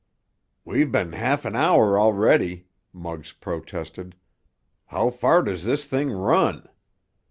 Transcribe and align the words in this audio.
"We've 0.65 0.91
been 0.91 1.11
half 1.11 1.45
an 1.45 1.55
hour 1.55 1.99
already!" 1.99 2.65
Muggs 2.91 3.33
protested. 3.33 4.15
"How 4.87 5.11
far 5.11 5.43
does 5.43 5.63
this 5.63 5.85
thing 5.85 6.09
run?" 6.09 6.67